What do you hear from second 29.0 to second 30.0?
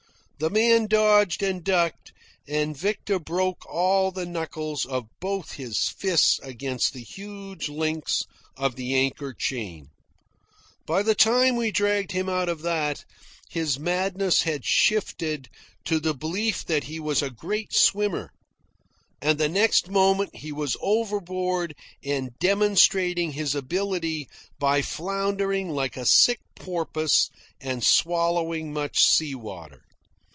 salt water.